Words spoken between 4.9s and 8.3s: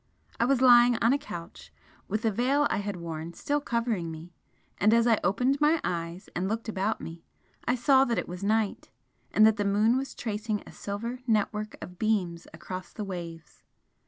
as I opened my eyes and looked about me I saw that it